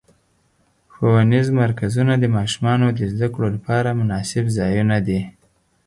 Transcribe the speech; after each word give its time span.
ښوونیز 0.93 1.47
مرکزونه 1.61 2.13
د 2.19 2.25
ماشومانو 2.37 2.87
د 2.97 2.99
زدهکړو 3.11 3.47
لپاره 3.55 3.97
مناسب 3.99 4.45
ځایونه 4.57 4.97
دي. 5.07 5.21